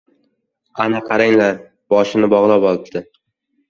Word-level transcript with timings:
—Ana 0.85 1.03
qaranglar, 1.11 1.61
boshini 1.97 2.35
bog‘lab 2.37 2.71
olibdi. 2.75 3.09